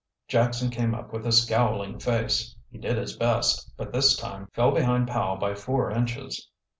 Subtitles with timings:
[0.27, 2.55] Jackson came up with a scowling face.
[2.71, 6.49] He did his best, but this time fell behind Powell by four inches.